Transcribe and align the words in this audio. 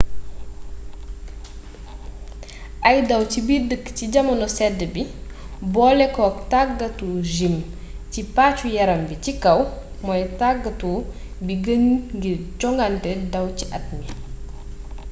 ay 2.89 2.97
daw 3.09 3.23
ci 3.31 3.39
biir 3.47 3.63
dëkk 3.71 3.85
ci 3.97 4.05
jamono 4.13 4.45
sedd 4.57 4.79
bi 4.93 5.03
boolekook 5.73 6.35
tàggatu 6.51 7.07
gim 7.33 7.55
ci 8.11 8.19
pàccu 8.35 8.65
yaram 8.77 9.01
bi 9.09 9.15
ci 9.23 9.31
kaw 9.43 9.59
mooy 10.05 10.23
tàggatu 10.39 10.91
bi 11.45 11.53
gën 11.65 11.83
ngir 12.15 12.37
jongante 12.59 13.11
daw 13.33 13.45
ci 13.57 13.65
at 13.77 13.85
mi 13.97 14.07